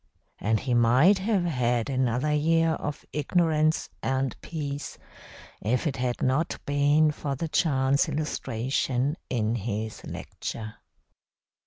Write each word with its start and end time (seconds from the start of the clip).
And 0.39 0.61
he 0.61 0.73
might 0.73 1.19
have 1.19 1.43
had 1.45 1.87
another 1.87 2.33
year 2.33 2.69
of 2.71 3.05
ignorance 3.13 3.87
and 4.01 4.35
peace 4.41 4.97
if 5.61 5.85
it 5.85 5.97
had 5.97 6.23
not 6.23 6.57
been 6.65 7.11
for 7.11 7.35
the 7.35 7.47
chance 7.47 8.09
illustration 8.09 9.15
in 9.29 9.53
his 9.53 10.03
lecture. 10.03 10.73